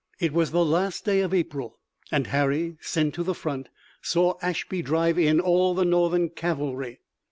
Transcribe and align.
It 0.19 0.33
was 0.33 0.49
the 0.49 0.65
last 0.65 1.05
day 1.05 1.19
of 1.21 1.31
April 1.31 1.77
and 2.11 2.25
Harry, 2.25 2.75
sent 2.81 3.13
to 3.13 3.23
the 3.23 3.35
front, 3.35 3.69
saw 4.01 4.33
Ashby 4.41 4.81
drive 4.81 5.19
in 5.19 5.39
all 5.39 5.75
the 5.75 5.85
Northern 5.85 6.29
cavalry. 6.29 7.01